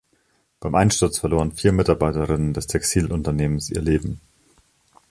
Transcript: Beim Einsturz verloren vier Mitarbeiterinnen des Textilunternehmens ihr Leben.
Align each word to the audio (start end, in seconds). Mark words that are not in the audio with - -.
Beim 0.59 0.73
Einsturz 0.73 1.19
verloren 1.19 1.51
vier 1.51 1.73
Mitarbeiterinnen 1.73 2.55
des 2.55 2.65
Textilunternehmens 2.65 3.69
ihr 3.69 3.81
Leben. 3.83 4.19